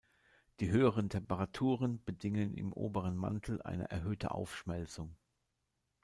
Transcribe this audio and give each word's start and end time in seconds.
Die 0.59 0.71
höheren 0.71 1.11
Temperaturen 1.11 2.03
bedingen 2.03 2.55
im 2.55 2.73
oberen 2.73 3.15
Mantel 3.15 3.61
eine 3.61 3.91
erhöhte 3.91 4.31
Aufschmelzung. 4.31 5.15